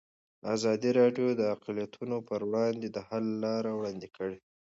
[0.55, 4.37] ازادي راډیو د اقلیتونه پر وړاندې د حل لارې وړاندې کړي.